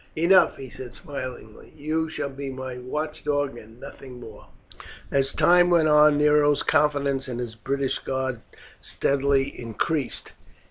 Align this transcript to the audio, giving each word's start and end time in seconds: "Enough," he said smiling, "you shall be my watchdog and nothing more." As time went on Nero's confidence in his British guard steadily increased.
"Enough," 0.15 0.57
he 0.57 0.73
said 0.75 0.93
smiling, 0.99 1.71
"you 1.77 2.09
shall 2.09 2.31
be 2.31 2.49
my 2.49 2.79
watchdog 2.79 3.55
and 3.55 3.79
nothing 3.79 4.19
more." 4.19 4.47
As 5.11 5.31
time 5.31 5.69
went 5.69 5.89
on 5.89 6.17
Nero's 6.17 6.63
confidence 6.63 7.27
in 7.27 7.37
his 7.37 7.53
British 7.53 7.99
guard 7.99 8.41
steadily 8.81 9.49
increased. 9.61 10.31